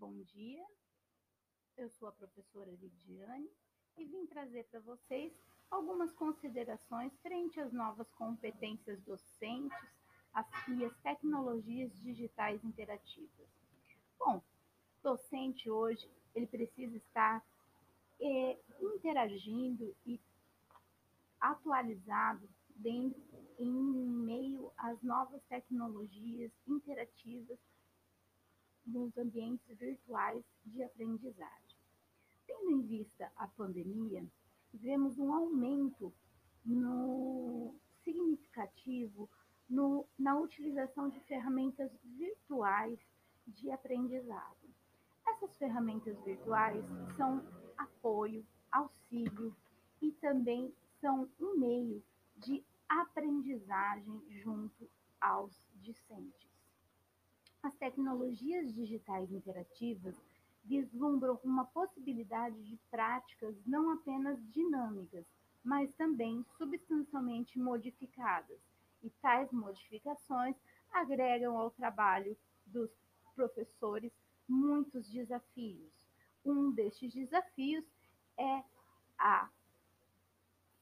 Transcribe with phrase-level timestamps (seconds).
[0.00, 0.66] bom dia.
[1.76, 3.50] Eu sou a professora Lidiane
[3.98, 5.30] e vim trazer para vocês
[5.70, 9.76] algumas considerações frente às novas competências docentes
[10.32, 13.46] as, e as tecnologias digitais interativas.
[14.18, 14.42] Bom,
[15.02, 17.44] docente hoje, ele precisa estar
[18.22, 20.18] é, interagindo e
[21.38, 23.20] atualizado dentro,
[23.58, 27.58] em meio às novas tecnologias interativas
[28.86, 31.78] nos ambientes virtuais de aprendizagem.
[32.46, 34.24] Tendo em vista a pandemia,
[34.72, 36.12] vemos um aumento
[36.64, 39.28] no, significativo
[39.68, 42.98] no, na utilização de ferramentas virtuais
[43.46, 44.56] de aprendizado.
[45.26, 46.84] Essas ferramentas virtuais
[47.16, 47.44] são
[47.76, 49.54] apoio, auxílio
[50.02, 52.02] e também são um meio
[52.36, 54.88] de aprendizagem junto
[55.20, 56.50] aos discentes.
[57.62, 60.14] As tecnologias digitais interativas
[60.64, 65.26] vislumbram uma possibilidade de práticas não apenas dinâmicas,
[65.62, 68.58] mas também substancialmente modificadas,
[69.02, 70.56] e tais modificações
[70.90, 72.90] agregam ao trabalho dos
[73.34, 74.12] professores
[74.48, 75.92] muitos desafios.
[76.44, 77.84] Um destes desafios
[78.38, 78.64] é
[79.18, 79.50] a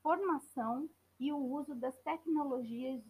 [0.00, 0.88] formação
[1.18, 3.02] e o uso das tecnologias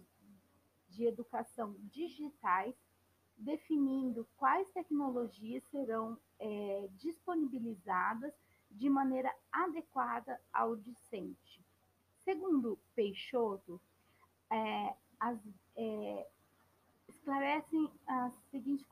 [0.89, 2.75] de educação digitais
[3.39, 8.33] definindo quais tecnologias serão é, disponibilizadas
[8.71, 11.61] de maneira adequada ao discente.
[12.25, 13.81] Segundo Peixoto,
[14.51, 15.39] é, as,
[15.77, 16.27] é,
[17.09, 18.87] esclarecem a seguinte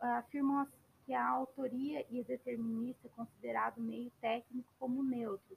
[0.00, 0.66] afirmam
[1.04, 5.51] que a autoria e determinista é considerado meio técnico como neutro,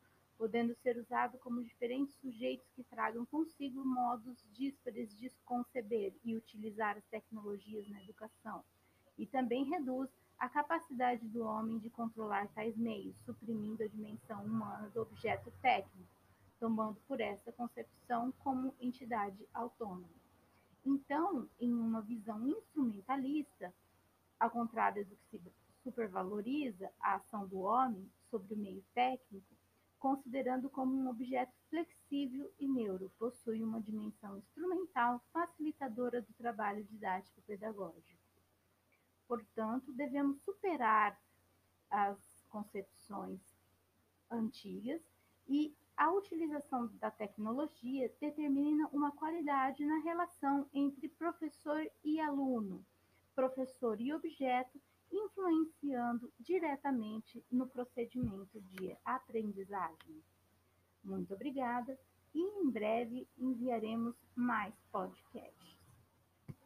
[0.55, 6.95] podendo ser usado como diferentes sujeitos que tragam consigo modos díspares de conceber e utilizar
[6.95, 8.63] as tecnologias na educação,
[9.17, 14.89] e também reduz a capacidade do homem de controlar tais meios, suprimindo a dimensão humana
[14.91, 16.07] do objeto técnico,
[16.57, 20.07] tomando por essa concepção como entidade autônoma.
[20.85, 23.73] Então, em uma visão instrumentalista,
[24.39, 25.41] ao contrário do que se
[25.83, 29.53] supervaloriza a ação do homem sobre o meio técnico,
[29.99, 37.41] considerando como um objeto flexível e neuro, possui uma dimensão instrumental facilitadora do trabalho didático
[37.41, 38.23] pedagógico.
[39.27, 41.19] Portanto, devemos superar
[41.89, 42.17] as
[42.49, 43.41] concepções
[44.29, 45.01] antigas
[45.47, 52.85] e a utilização da tecnologia determina uma qualidade na relação entre professor e aluno,
[53.33, 54.79] professor e objeto,
[55.11, 60.23] influenciando diretamente no procedimento de aprendizagem.
[61.03, 61.97] Muito obrigada
[62.33, 65.84] e em breve enviaremos mais podcasts.